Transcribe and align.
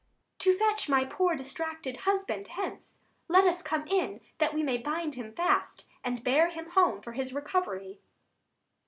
_To 0.39 0.55
fetch 0.57 0.89
my 0.89 1.05
poor 1.05 1.35
distracted 1.35 1.95
husband 2.07 2.47
hence. 2.47 2.89
Let 3.27 3.45
us 3.45 3.61
come 3.61 3.85
in, 3.87 4.19
that 4.39 4.51
we 4.55 4.63
may 4.63 4.79
bind 4.79 5.13
him 5.13 5.31
fast, 5.31 5.81
40 5.97 5.97
And 6.05 6.23
bear 6.23 6.49
him 6.49 6.71
home 6.71 7.03
for 7.03 7.11
his 7.11 7.33
recovery. 7.35 7.99